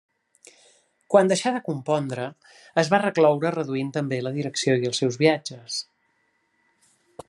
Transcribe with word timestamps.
Quan 1.15 1.29
deixà 1.31 1.51
de 1.57 1.61
compondre 1.67 2.25
es 2.83 2.91
va 2.95 3.01
recloure, 3.05 3.53
reduint 3.59 3.95
també 4.01 4.21
la 4.27 4.35
direcció 4.41 4.79
i 4.83 4.93
els 4.93 5.05
seus 5.05 5.23
viatges. 5.25 5.83